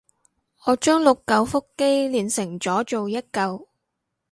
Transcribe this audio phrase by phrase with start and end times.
[0.65, 3.67] 我將六舊腹肌鍊成咗做一舊